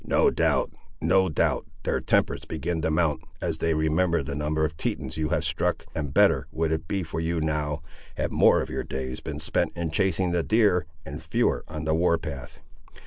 [0.03, 4.75] "No doubt, no doubt; their tempers begin to mount, as they remember the number of
[4.75, 7.83] Tetons you have struck, and better would it be for you now,
[8.15, 11.93] had more of your days been spent in chasing the deer, and fewer on the
[11.93, 12.57] war path.